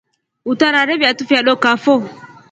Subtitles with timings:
[0.51, 1.95] Utarare fiatu fya dookafo.